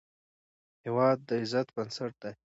هېواد 0.83 1.17
د 1.27 1.29
عزت 1.41 1.67
بنسټ 1.75 2.13
دی. 2.21 2.33